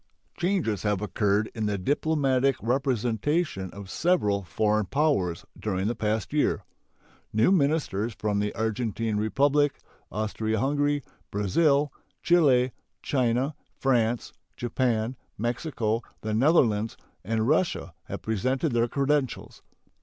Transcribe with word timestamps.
Changes 0.35 0.81
have 0.81 0.99
occurred 0.99 1.51
in 1.53 1.67
the 1.67 1.77
diplomatic 1.77 2.55
representation 2.63 3.69
of 3.69 3.87
several 3.87 4.41
foreign 4.41 4.87
powers 4.87 5.45
during 5.59 5.85
the 5.87 5.93
past 5.93 6.33
year. 6.33 6.63
New 7.31 7.51
ministers 7.51 8.15
from 8.17 8.39
the 8.39 8.51
Argentine 8.55 9.17
Republic, 9.17 9.77
Austria 10.11 10.59
Hungary, 10.59 11.03
Brazil, 11.29 11.93
Chile, 12.23 12.71
China, 13.03 13.53
France, 13.79 14.33
Japan, 14.57 15.15
Mexico, 15.37 16.01
the 16.21 16.33
Netherlands, 16.33 16.97
and 17.23 17.47
Russia 17.47 17.93
have 18.05 18.23
presented 18.23 18.71
their 18.71 18.87
credentials. 18.87 19.61